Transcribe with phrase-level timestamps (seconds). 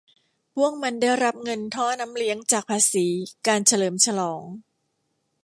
[0.53, 3.07] พวกมันได้รับเงินท่อน้ำเลี้ยงจากภาษี
[3.47, 4.41] การเฉลิมฉลอง